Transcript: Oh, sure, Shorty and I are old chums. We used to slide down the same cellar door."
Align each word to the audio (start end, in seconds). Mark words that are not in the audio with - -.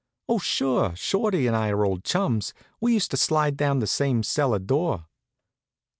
Oh, 0.27 0.39
sure, 0.39 0.95
Shorty 0.95 1.45
and 1.45 1.55
I 1.55 1.69
are 1.69 1.85
old 1.85 2.03
chums. 2.03 2.55
We 2.79 2.95
used 2.95 3.11
to 3.11 3.17
slide 3.17 3.55
down 3.55 3.77
the 3.81 3.85
same 3.85 4.23
cellar 4.23 4.57
door." 4.57 5.05